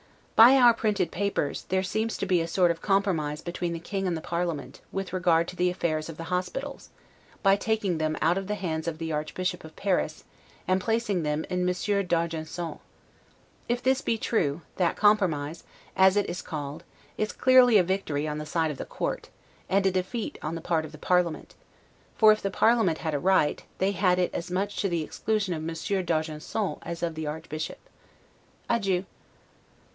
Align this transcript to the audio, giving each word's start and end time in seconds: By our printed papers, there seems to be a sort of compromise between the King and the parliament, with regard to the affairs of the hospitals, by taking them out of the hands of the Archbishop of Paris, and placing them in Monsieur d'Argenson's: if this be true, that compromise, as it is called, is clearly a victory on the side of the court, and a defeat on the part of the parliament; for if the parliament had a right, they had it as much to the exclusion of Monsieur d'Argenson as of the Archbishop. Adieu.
By 0.35 0.55
our 0.55 0.73
printed 0.73 1.11
papers, 1.11 1.65
there 1.69 1.83
seems 1.83 2.17
to 2.17 2.25
be 2.25 2.41
a 2.41 2.47
sort 2.47 2.71
of 2.71 2.81
compromise 2.81 3.43
between 3.43 3.73
the 3.73 3.79
King 3.79 4.07
and 4.07 4.17
the 4.17 4.21
parliament, 4.21 4.81
with 4.91 5.13
regard 5.13 5.47
to 5.49 5.55
the 5.55 5.69
affairs 5.69 6.09
of 6.09 6.17
the 6.17 6.23
hospitals, 6.23 6.89
by 7.43 7.55
taking 7.55 7.99
them 7.99 8.17
out 8.19 8.35
of 8.39 8.47
the 8.47 8.55
hands 8.55 8.87
of 8.87 8.97
the 8.97 9.11
Archbishop 9.11 9.63
of 9.63 9.75
Paris, 9.75 10.23
and 10.67 10.81
placing 10.81 11.21
them 11.21 11.45
in 11.51 11.63
Monsieur 11.63 12.01
d'Argenson's: 12.01 12.79
if 13.69 13.83
this 13.83 14.01
be 14.01 14.17
true, 14.17 14.63
that 14.77 14.95
compromise, 14.95 15.63
as 15.95 16.17
it 16.17 16.27
is 16.27 16.41
called, 16.41 16.83
is 17.19 17.31
clearly 17.31 17.77
a 17.77 17.83
victory 17.83 18.27
on 18.27 18.39
the 18.39 18.45
side 18.47 18.71
of 18.71 18.77
the 18.79 18.85
court, 18.85 19.29
and 19.69 19.85
a 19.85 19.91
defeat 19.91 20.39
on 20.41 20.55
the 20.55 20.61
part 20.61 20.83
of 20.83 20.91
the 20.91 20.97
parliament; 20.97 21.53
for 22.17 22.31
if 22.31 22.41
the 22.41 22.49
parliament 22.49 22.97
had 22.97 23.13
a 23.13 23.19
right, 23.19 23.65
they 23.77 23.91
had 23.91 24.17
it 24.17 24.33
as 24.33 24.49
much 24.49 24.77
to 24.77 24.89
the 24.89 25.03
exclusion 25.03 25.53
of 25.53 25.61
Monsieur 25.61 26.01
d'Argenson 26.01 26.79
as 26.81 27.03
of 27.03 27.13
the 27.13 27.27
Archbishop. 27.27 27.77
Adieu. 28.67 29.05